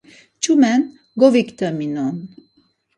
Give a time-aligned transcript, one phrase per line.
[0.41, 0.81] Ç̌umen
[1.19, 2.15] goviktaminon.